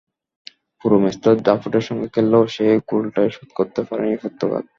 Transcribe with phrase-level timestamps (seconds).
[0.81, 4.63] পুরো ম্যাচটা দাপটের সঙ্গে খেললেও সেই গোলটাই শোধ করতে পারেনি পর্তুগাল।